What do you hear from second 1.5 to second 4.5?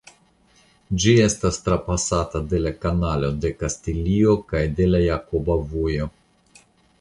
trapasata de la Kanalo de Kastilio